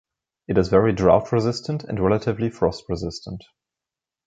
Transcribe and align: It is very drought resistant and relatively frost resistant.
It 0.47 0.57
is 0.57 0.69
very 0.69 0.93
drought 0.93 1.31
resistant 1.31 1.83
and 1.83 1.99
relatively 1.99 2.49
frost 2.49 2.85
resistant. 2.89 3.43